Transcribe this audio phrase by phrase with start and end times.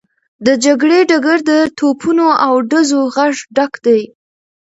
[0.45, 3.87] د جګړې ډګر د توپونو او ډزو غږ ډک و.